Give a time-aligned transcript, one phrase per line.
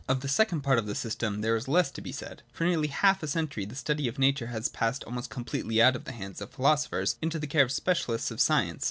[0.07, 2.41] Of the second part of the system there is less to be said.
[2.51, 6.05] For nearly half a century the study of nature has passed almost completely out of
[6.05, 8.79] the hands of the philo sophers into the care of the specialists of science.